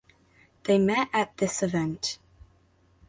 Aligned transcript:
They 0.63 0.79
met 0.79 1.09
at 1.13 1.37
this 1.37 1.61
event. 1.61 2.17